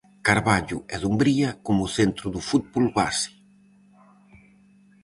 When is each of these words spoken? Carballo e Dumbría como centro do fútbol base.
Carballo 0.27 0.77
e 0.93 0.95
Dumbría 1.03 1.49
como 1.65 1.91
centro 1.97 2.27
do 2.35 2.41
fútbol 2.49 2.85
base. 2.99 3.31